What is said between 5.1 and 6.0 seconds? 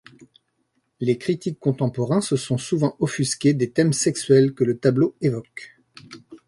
évoque.